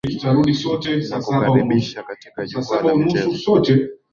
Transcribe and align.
nakukaribisha 1.11 2.03
katika 2.03 2.45
jukwaa 2.47 2.81
la 2.83 2.95
michezo 2.95 3.63